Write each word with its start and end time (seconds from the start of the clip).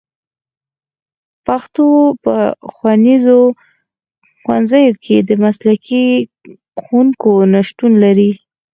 پښتو 1.45 1.85
په 2.23 2.33
ښوونځیو 4.43 4.91
کې 5.03 5.17
د 5.29 5.31
مسلکي 5.43 6.05
ښوونکو 6.83 7.31
نشتون 7.53 7.91
لري 8.03 8.31